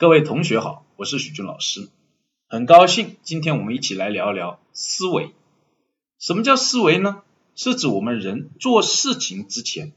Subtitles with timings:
[0.00, 1.88] 各位同学好，我是许军老师，
[2.48, 5.32] 很高兴今天我们一起来聊一聊思维。
[6.20, 7.22] 什么叫思维呢？
[7.56, 9.92] 是指我们人做事情之前，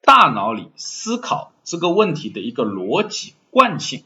[0.00, 4.04] 大脑里思考这个问题的一个逻辑惯性。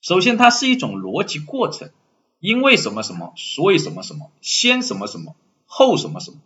[0.00, 1.90] 首先，它是一种逻辑过程，
[2.38, 6.38] 因为什么什么，所以什么什么，先什么什么，后什么什么。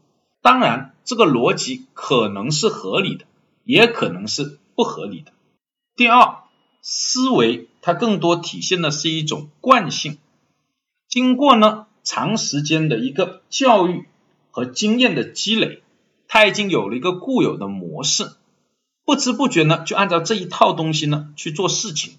[0.42, 3.24] 当然，这个逻辑可能是合理的，
[3.62, 5.30] 也可能是不合理的。
[5.94, 6.38] 第二，
[6.86, 10.18] 思维它更多体现的是一种惯性，
[11.08, 14.06] 经过呢长时间的一个教育
[14.50, 15.82] 和经验的积累，
[16.28, 18.30] 它已经有了一个固有的模式，
[19.06, 22.18] 不知不觉呢就按照这一套东西呢去做事情。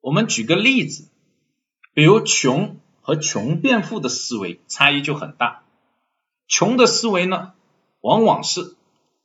[0.00, 1.08] 我们举个例子，
[1.94, 5.64] 比如穷和穷变富的思维差异就很大，
[6.46, 7.54] 穷的思维呢
[8.00, 8.76] 往往是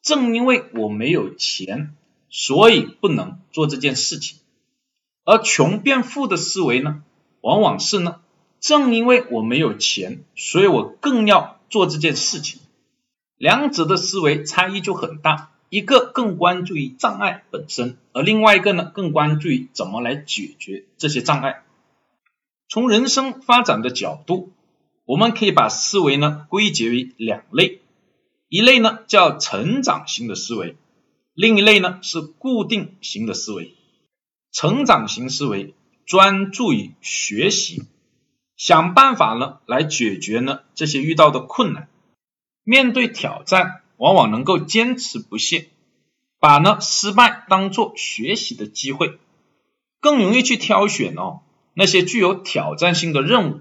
[0.01, 1.95] 正因为我没有钱。
[2.29, 4.37] 所以不能做这件事情，
[5.23, 7.03] 而穷变富的思维呢，
[7.41, 8.21] 往往是呢，
[8.59, 12.59] 正因为我没有钱，所以我更要做这件事情。
[13.37, 21.63] 两者的思维差异就很大，一个更关注于障碍本身，而另外一个呢，更关注于怎么来解决这些障碍。
[22.67, 24.51] 从人生发展的角度，
[25.05, 27.79] 我们可以把思维呢归结为两类，
[28.49, 30.75] 一类呢叫成长型的思维。
[31.37, 33.75] 另一类呢是固定型的思维，
[34.51, 35.75] 成长型思维
[36.07, 37.83] 专注于学习，
[38.55, 41.89] 想办法呢来解决呢这些遇到的困难，
[42.63, 45.67] 面对挑战往往能够坚持不懈，
[46.39, 49.19] 把呢失败当做学习的机会，
[49.99, 51.41] 更容易去挑选哦
[51.75, 53.59] 那些具有挑战性的任务。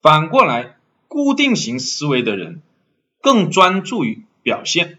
[0.00, 2.62] 反过来，固定型思维的人
[3.20, 4.98] 更专注于表现。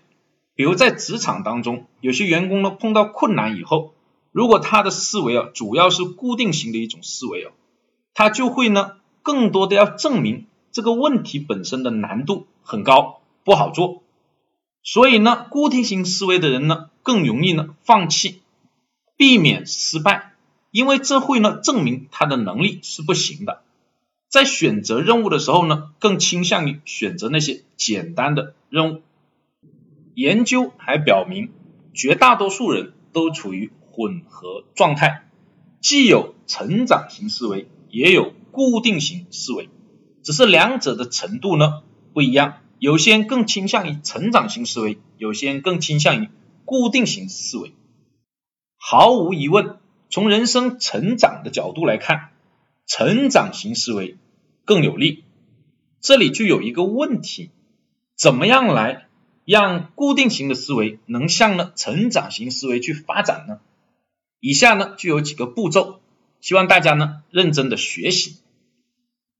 [0.56, 3.94] 比如在职场当中，有些员工呢碰到困难以后，
[4.32, 7.52] 如果他的思维啊主要是固定型的一种思维哦，
[8.14, 14.04] 他就会呢更多的要证明这个问题本身的难度很高，不好做。
[14.84, 18.42] 所以呢，固定型思维的人呢更容易呢放弃，
[19.16, 20.34] 避免失败，
[20.72, 23.62] 因为这会呢证明他的能力是不行的。
[24.28, 29.02] 在选择任务的时候呢，更倾向于选择那些简单的任务。
[30.14, 31.52] 研究还表明，
[31.94, 35.30] 绝大多数人都处于混合状态，
[35.82, 39.70] 既有成长型思维，也有固定型思维，
[40.24, 41.84] 只是两者的程度呢
[42.14, 42.58] 不一样。
[42.80, 46.30] 有些人更倾向于成长型思维，有些人更倾向于
[46.66, 47.74] 固定型思维。
[48.78, 49.78] 毫无疑问，
[50.10, 52.32] 从人生成长的角度来看，
[52.88, 54.18] 成长型思维
[54.66, 55.24] 更有利。
[56.00, 57.52] 这里就有一个问题：
[58.18, 59.08] 怎么样来？
[59.52, 63.60] 让固定型的思维能向呢成长型思维去发展呢？
[64.40, 66.00] 以下呢就有几个步骤，
[66.40, 68.38] 希望大家呢认真的学习。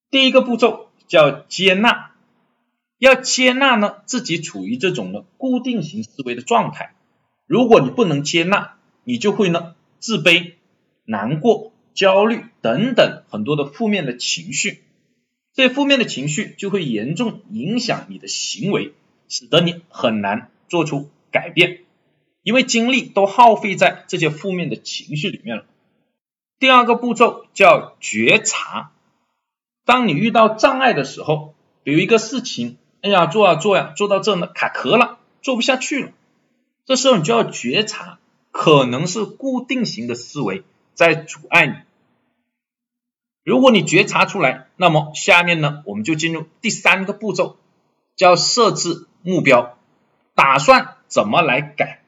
[0.10, 2.12] 第一个步骤叫接纳，
[2.98, 6.94] 要接纳呢自己处于这种呢固定型思维的状态。
[7.48, 10.56] 如果你不能接纳，你就会呢自卑、
[11.06, 14.84] 难过、焦虑等等很多的负面的情绪，
[15.54, 18.92] 这负面的情绪就会严重影响你的行为。
[19.32, 21.86] 使得你很难做出改变，
[22.44, 25.64] 因为精力都耗费在这些负面的情绪里面了。
[26.60, 28.92] 第二个步骤叫觉察，
[29.86, 31.54] 当你遇到障碍的时候，
[31.84, 36.12] 比如一个事情，哎呀做啊做呀，做到这呢卡壳了，做不下去了，
[36.86, 38.20] 这时候你就要觉察，
[38.52, 41.76] 可能是固定型的思维在阻碍你。
[43.46, 47.56] 如果你觉察出来，那么下面呢，我们就进入第三个步骤，
[48.18, 49.08] 叫设置。
[49.24, 49.78] 目标
[50.36, 52.04] 打算怎么来改？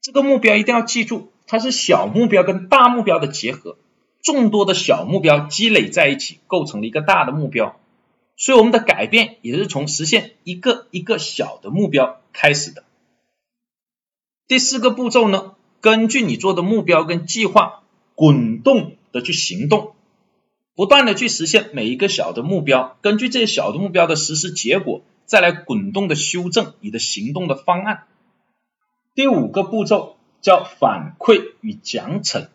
[0.00, 3.76] 这个目标一定要记住，它是小目标跟大目标的结合，
[4.22, 7.78] 众多的小目标积累在一起，构成了一个大的目标。
[8.36, 12.84] 所以我们的改变也是从实现一个一个小的目标开始的。
[14.46, 17.82] 第四个步骤呢，根据你做的目标跟计划，
[18.14, 19.94] 滚动的去行动，
[20.76, 25.02] 不断的去实现每一个小的目标，根据这些小的目标的实施结果。
[25.28, 28.04] 再来滚动的修正你的行动的方案。
[29.14, 32.48] 第五个步骤叫反馈与奖惩，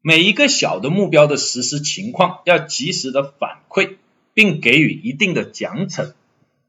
[0.00, 3.96] 每一个小的目标的实施情况要及时的反馈，
[4.32, 6.14] 并给予一定的奖惩。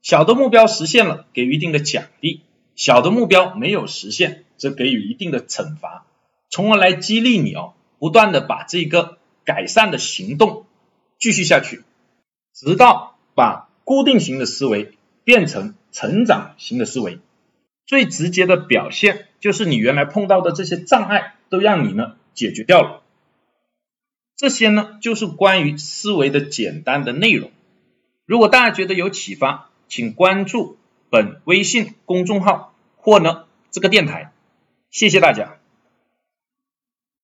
[0.01, 2.41] 小的目标实现了，给予一定的奖励；
[2.75, 6.05] 小的目标没有实现，则给予一定的惩罚，
[6.49, 10.65] 从而来激励你哦，不断的把这个改善的行动
[11.17, 11.83] 继续下去，
[12.53, 14.94] 直到把固定型的思维。
[15.25, 17.19] 变成成长型的思维，
[17.85, 23.01] 最直接的表现就是你原来碰到的这些障碍都让你呢解决掉了。
[24.37, 27.51] 这些呢，就是关于思维的简单的内容。
[28.25, 30.77] 如果大家觉得有启发，请关注
[31.09, 34.31] 本微信公众号或呢这个电台。
[34.89, 35.57] 谢谢大家。